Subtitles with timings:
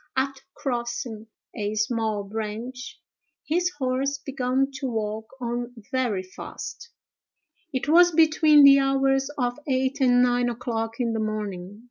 [0.17, 2.99] After crossing a small branch,
[3.47, 6.89] his horse began to walk on very fast.
[7.71, 11.79] It was between the hours of eight and nine o'clock in the morning.